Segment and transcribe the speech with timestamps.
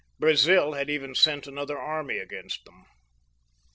[0.17, 2.85] Brazil had even sent another army against them.